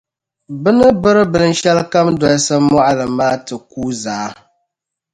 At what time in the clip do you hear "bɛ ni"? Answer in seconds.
0.61-0.87